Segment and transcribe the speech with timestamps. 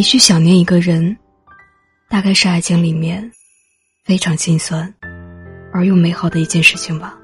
[0.00, 1.14] 你去想念一个人，
[2.08, 3.30] 大概是爱情里面
[4.02, 4.94] 非常心酸
[5.74, 7.18] 而又美好的一件事情吧。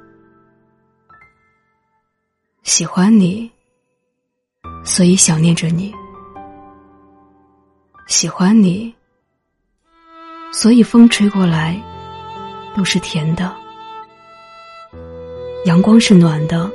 [2.64, 3.50] 喜欢你，
[4.84, 5.90] 所以想念着你；
[8.08, 8.94] 喜欢你，
[10.52, 11.82] 所以风吹过来
[12.76, 13.56] 都是甜的，
[15.64, 16.70] 阳光是暖的，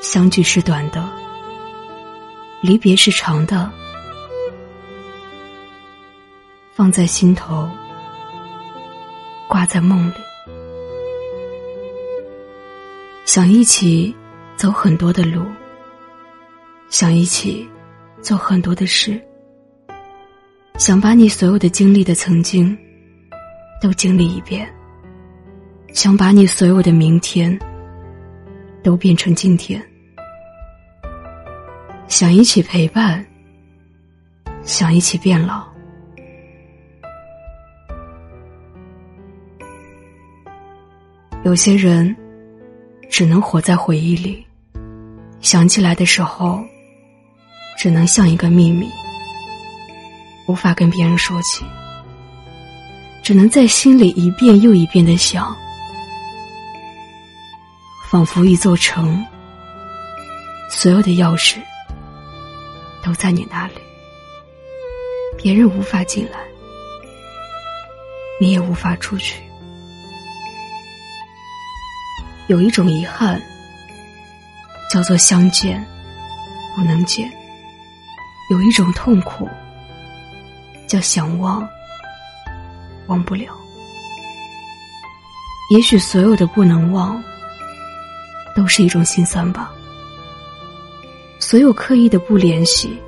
[0.00, 1.08] 相聚是短的，
[2.60, 3.72] 离别是长的。
[6.78, 7.68] 放在心头，
[9.48, 10.14] 挂在梦里，
[13.26, 14.14] 想一起
[14.56, 15.42] 走很多的路，
[16.88, 17.68] 想一起
[18.22, 19.20] 做很多的事，
[20.76, 22.78] 想把你所有的经历的曾经
[23.82, 24.72] 都经历一遍，
[25.92, 27.58] 想把你所有的明天
[28.84, 29.84] 都变成今天，
[32.06, 33.26] 想一起陪伴，
[34.62, 35.67] 想一起变老。
[41.48, 42.14] 有些人
[43.08, 44.46] 只能活在回忆里，
[45.40, 46.62] 想起来的时候，
[47.78, 48.86] 只能像一个秘密，
[50.46, 51.64] 无法跟别人说起，
[53.22, 55.56] 只能在心里一遍又一遍的想，
[58.10, 59.24] 仿佛一座城，
[60.68, 61.56] 所有的钥匙
[63.02, 63.74] 都在你那里，
[65.38, 66.40] 别人无法进来，
[68.38, 69.47] 你也无法出去。
[72.48, 73.38] 有一种遗憾，
[74.90, 75.84] 叫做相见
[76.74, 77.28] 不能见；
[78.50, 79.46] 有一种痛苦，
[80.86, 81.68] 叫想忘
[83.06, 83.54] 忘不了。
[85.70, 87.22] 也许所有的不能忘，
[88.56, 89.70] 都是一种心酸吧；
[91.38, 92.98] 所有刻意的不联系，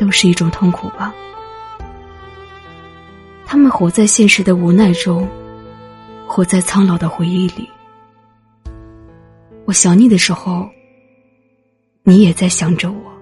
[0.00, 1.14] 都是一种痛苦吧。
[3.46, 5.28] 他们活在现实的无奈中，
[6.26, 7.70] 活在苍老的回忆里。
[9.70, 10.68] 我想你的时候，
[12.02, 13.12] 你也在想着我。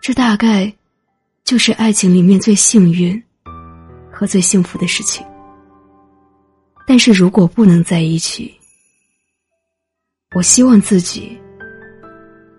[0.00, 0.72] 这大概
[1.42, 3.20] 就是爱情里面最幸运
[4.12, 5.26] 和最幸福的事情。
[6.86, 8.56] 但是如果不能在一起，
[10.36, 11.36] 我希望自己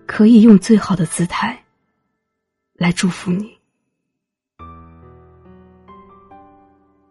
[0.06, 1.58] 可以用最好的姿态
[2.74, 3.56] 来祝福你。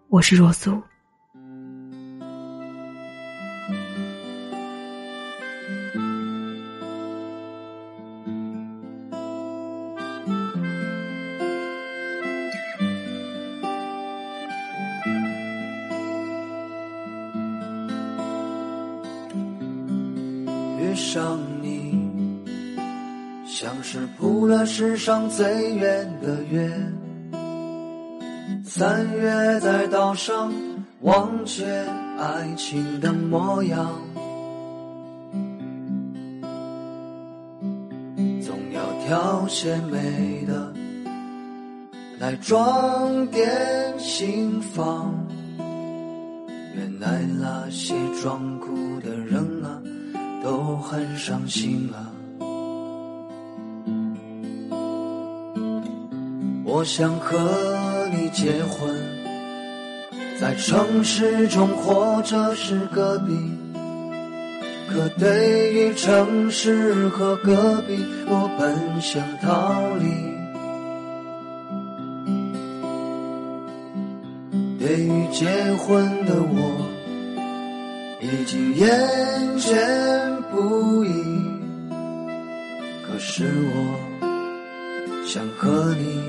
[0.09, 0.79] 我是若苏。
[20.93, 21.97] 遇上你，
[23.47, 26.71] 像是铺了世上最圆的月。
[28.63, 30.53] 三月在岛上
[31.01, 31.65] 忘却
[32.19, 33.91] 爱情的模样，
[38.45, 40.71] 总要挑些美的
[42.19, 43.51] 来装点
[43.97, 45.11] 心房。
[46.75, 48.62] 原来那些装。
[50.73, 52.11] 我很伤心了！
[56.65, 58.91] 我想和你结婚，
[60.41, 63.33] 在城市中或者是隔壁。
[64.89, 70.05] 可对于城市和隔壁，我本想逃离。
[74.79, 75.45] 对于结
[75.75, 76.89] 婚的我。
[78.25, 78.89] 已经厌
[79.59, 81.09] 倦不已，
[83.07, 83.99] 可是我
[85.25, 86.21] 想和你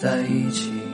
[0.00, 0.93] 在一起。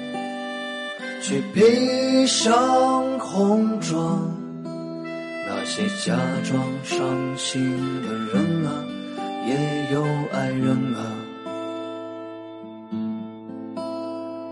[1.21, 4.29] 去披上红妆。
[5.47, 7.61] 那些假装伤心
[8.01, 8.85] 的人啊。
[9.43, 11.01] 也有爱人啊，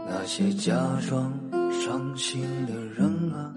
[0.07, 0.73] 那些假
[1.07, 1.31] 装
[1.71, 3.53] 伤心的人啊，